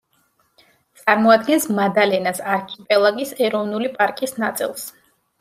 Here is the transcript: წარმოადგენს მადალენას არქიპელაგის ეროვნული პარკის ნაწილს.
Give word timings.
წარმოადგენს 1.01 1.67
მადალენას 1.79 2.41
არქიპელაგის 2.55 3.35
ეროვნული 3.49 3.93
პარკის 4.01 4.37
ნაწილს. 4.47 4.91